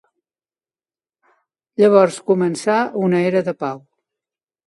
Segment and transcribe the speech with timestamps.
[1.83, 2.77] Llavors començà
[3.09, 3.85] una era de pau.